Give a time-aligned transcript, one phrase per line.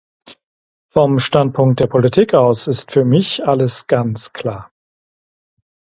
[0.95, 4.71] Vom Standpunkt der Politik aus ist für mich alles ganz klar.